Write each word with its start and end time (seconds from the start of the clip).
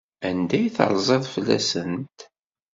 Anda 0.27 0.55
ay 0.57 0.67
terziḍ 0.75 1.23
fell-asent? 1.33 2.17